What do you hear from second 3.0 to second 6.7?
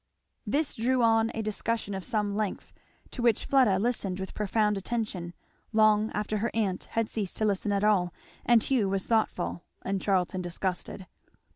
to which Fleda listened with profound attention, long after her